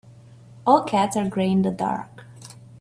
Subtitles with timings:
[0.65, 2.23] All cats are grey in the dark.